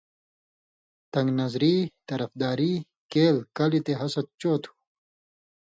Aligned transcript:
تن٘گ 1.11 1.27
نظری، 1.39 1.75
طرفداری، 2.09 2.73
کئیل/کلیۡ 3.11 3.83
تے 3.85 3.93
حسد 3.99 4.25
چو 4.39 4.51
تُھو 4.61 4.71